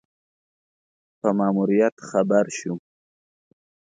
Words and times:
په 1.19 1.29
ماموریت 1.39 1.95
خبر 2.09 2.45
شو. 2.57 2.73